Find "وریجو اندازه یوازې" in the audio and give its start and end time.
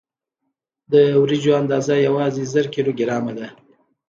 1.23-2.43